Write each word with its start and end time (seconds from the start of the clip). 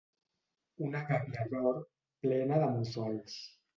Una 0.87 1.01
gàbia 1.11 1.45
d'or, 1.51 1.79
plena 2.27 2.61
de 2.65 2.71
mussols. 2.79 3.37